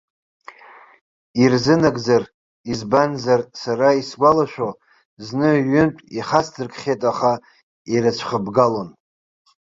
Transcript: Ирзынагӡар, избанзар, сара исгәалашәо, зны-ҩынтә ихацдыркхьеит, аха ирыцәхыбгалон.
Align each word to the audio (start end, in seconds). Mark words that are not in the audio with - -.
Ирзынагӡар, 1.41 2.23
избанзар, 2.71 3.41
сара 3.61 3.89
исгәалашәо, 3.99 4.69
зны-ҩынтә 5.25 6.01
ихацдыркхьеит, 6.17 7.01
аха 7.11 7.31
ирыцәхыбгалон. 7.93 8.89